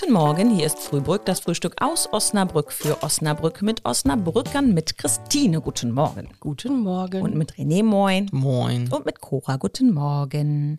[0.00, 5.60] Guten Morgen, hier ist Frühbrück, das Frühstück aus Osnabrück für Osnabrück mit Osnabrückern, mit Christine.
[5.60, 6.28] Guten Morgen.
[6.38, 7.20] Guten Morgen.
[7.20, 8.28] Und mit René, moin.
[8.30, 8.92] Moin.
[8.92, 10.78] Und mit Cora, guten Morgen.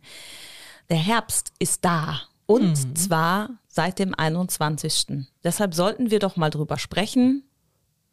[0.90, 2.22] Der Herbst ist da.
[2.46, 5.28] Und zwar seit dem 21.
[5.44, 7.44] Deshalb sollten wir doch mal drüber sprechen.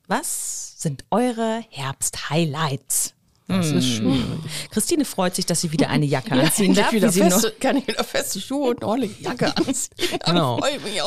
[0.09, 3.14] Was sind eure Herbst-Highlights?
[3.49, 4.25] Das ist schön.
[4.71, 6.93] Christine freut sich, dass sie wieder eine Jacke anziehen Endlich darf.
[6.93, 10.19] wieder wie sie feste, kann ich wieder feste Schuhe und eine ordentliche Jacke anziehen.
[10.25, 10.61] Genau.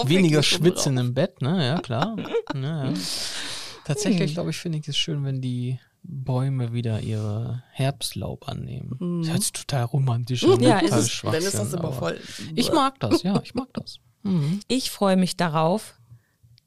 [0.05, 1.05] Weniger schwitzen drauf.
[1.05, 1.65] im Bett, ne?
[1.65, 2.15] Ja, klar.
[2.53, 2.93] Ja, ja.
[3.85, 9.21] Tatsächlich, glaube ich, finde ich es schön, wenn die Bäume wieder ihre Herbstlaub annehmen.
[9.23, 10.61] Das hört sich total romantisch an.
[10.61, 11.21] Ja, total ist es.
[11.21, 12.19] Dann ist das immer aber voll.
[12.55, 13.97] Ich mag das, ja, ich mag das.
[14.67, 15.95] Ich freue mich darauf,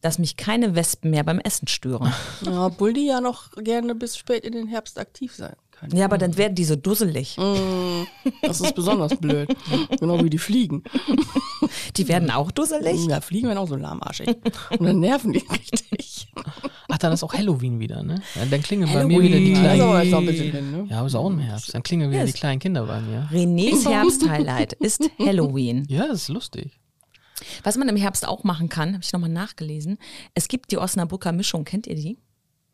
[0.01, 2.13] dass mich keine Wespen mehr beim Essen stören.
[2.43, 5.55] Ja, obwohl die ja noch gerne bis spät in den Herbst aktiv sein
[5.91, 5.97] können.
[5.97, 7.37] Ja, aber dann werden die so dusselig.
[8.43, 9.55] Das ist besonders blöd.
[10.01, 10.83] Genau wie die Fliegen.
[11.97, 13.07] Die werden auch dusselig?
[13.09, 14.29] Ja, Fliegen werden auch so lahmarschig.
[14.79, 16.29] Und dann nerven die richtig.
[16.89, 18.21] Ach, dann ist auch Halloween wieder, ne?
[18.35, 19.81] Ja, dann klingeln bei mir wieder die ist kleinen.
[19.81, 20.87] aber jetzt noch ein bisschen hin, ne?
[20.91, 21.75] Ja, aber ist auch im Herbst.
[21.75, 23.29] Dann klingeln wieder die kleinen Kinder bei mir.
[23.33, 25.87] Renés Herbst-Highlight ist Halloween.
[25.93, 26.79] Ja, das ist lustig.
[27.65, 29.99] Was man im Herbst auch machen kann, habe ich nochmal nachgelesen.
[30.35, 32.19] Es gibt die Osnabrücker Mischung, kennt ihr die?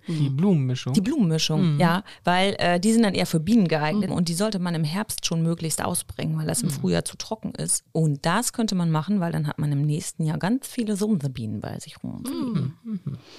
[0.09, 0.93] Die Blumenmischung.
[0.93, 4.59] Die Blumenmischung, ja, weil äh, die sind dann eher für Bienen geeignet und die sollte
[4.59, 7.85] man im Herbst schon möglichst ausbringen, weil das im Frühjahr zu trocken ist.
[7.93, 11.61] Und das könnte man machen, weil dann hat man im nächsten Jahr ganz viele Sumsebienen
[11.61, 12.23] bei sich rum.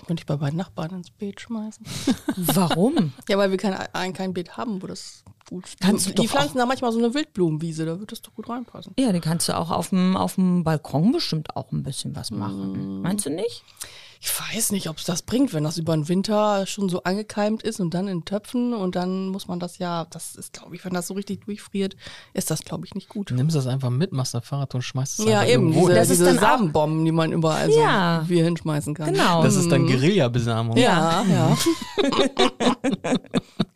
[0.06, 1.86] Könnte ich bei meinen Nachbarn ins Beet schmeißen.
[2.38, 3.14] Warum?
[3.28, 6.58] Ja, weil wir kein, ein, kein Beet haben, wo das gut Kannst du Die pflanzen
[6.58, 8.94] da manchmal so eine Wildblumenwiese, da wird das doch gut reinpassen.
[9.00, 12.32] Ja, die kannst du auch auf dem, auf dem Balkon bestimmt auch ein bisschen was
[12.32, 13.02] machen.
[13.02, 13.64] Meinst du nicht?
[14.22, 17.64] Ich weiß nicht, ob es das bringt, wenn das über den Winter schon so angekeimt
[17.64, 20.84] ist und dann in Töpfen und dann muss man das ja, das ist, glaube ich,
[20.84, 21.96] wenn das so richtig durchfriert,
[22.34, 23.32] ist das, glaube ich, nicht gut.
[23.32, 25.80] Du nimmst das einfach mit, machst ein Fahrrad und schmeißt es Ja, einfach eben, irgendwo
[25.88, 25.96] diese, hin.
[26.02, 28.26] Das ist diese dann Samenbomben, die man überall so Ja.
[28.28, 29.14] wie hinschmeißen kann.
[29.14, 29.42] Genau.
[29.42, 30.76] Das ist dann Guerilla-Besamung.
[30.76, 31.58] Ja, ja.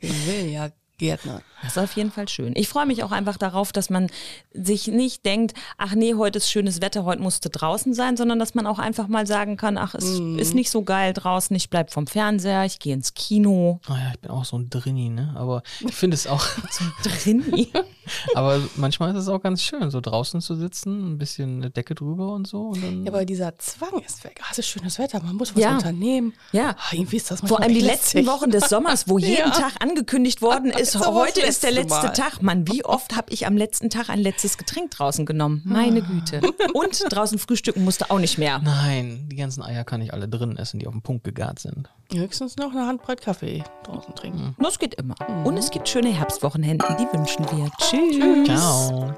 [0.02, 0.70] ja,
[1.04, 1.42] Gärtner.
[1.62, 2.54] Das ist auf jeden Fall schön.
[2.56, 4.10] Ich freue mich auch einfach darauf, dass man
[4.54, 8.56] sich nicht denkt, ach nee, heute ist schönes Wetter, heute musste draußen sein, sondern dass
[8.56, 10.06] man auch einfach mal sagen kann, ach, es
[10.38, 13.82] ist nicht so geil draußen, ich bleib vom Fernseher, ich gehe ins Kino.
[13.86, 15.34] Ah ja, ich bin auch so ein Drinni, ne?
[15.36, 16.46] Aber ich finde es auch,
[17.04, 17.44] Drin.
[18.36, 21.96] aber manchmal ist es auch ganz schön, so draußen zu sitzen, ein bisschen eine Decke
[21.96, 22.70] drüber und so.
[22.70, 24.40] Und dann, Ja, aber dieser Zwang ist weg.
[24.44, 25.76] Ah, es ist schönes Wetter, man muss was Ja.
[25.76, 26.34] unternehmen.
[26.52, 26.76] Ja.
[26.78, 28.28] Ah, irgendwie ist das Vor allem die letzten lästig.
[28.28, 29.50] Wochen des Sommers, wo jeden Ja.
[29.52, 32.14] Tag angekündigt worden ist, Ist heute ist der letzte Mal.
[32.14, 32.42] Tag.
[32.42, 35.62] Mann, wie oft habe ich am letzten Tag ein letztes Getränk draußen genommen?
[35.66, 36.42] Meine Güte.
[36.74, 38.60] Und draußen frühstücken musste auch nicht mehr.
[38.64, 41.90] Nein, die ganzen Eier kann ich alle drin essen, die auf den Punkt gegart sind.
[42.14, 44.56] Höchstens noch eine Handbreit Kaffee draußen trinken.
[44.60, 45.16] Das geht immer.
[45.46, 47.72] Und es gibt schöne Herbstwochenenden, die wünschen wir.
[48.20, 48.46] Tschüss.
[48.46, 49.16] Ciao.